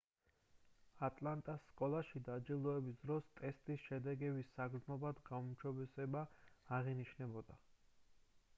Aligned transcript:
ატლანტას 1.07 1.65
სკოლებში 1.73 2.21
დაჯილდოების 2.29 2.97
დროს 3.03 3.29
ტესტის 3.41 3.85
შედეგების 3.91 4.49
საგრძნობლად 4.57 5.21
გაუმჯობესება 5.31 6.27
აღინიშნებოდა 6.79 7.61